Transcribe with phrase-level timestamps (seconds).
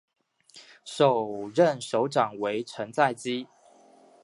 [0.83, 3.45] 首任首长为成在基。